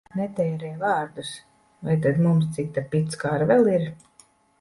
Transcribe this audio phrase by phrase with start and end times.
[0.19, 1.33] Netērē vārdus!
[1.89, 3.87] Vai tad mums cita picka ar vēl ir?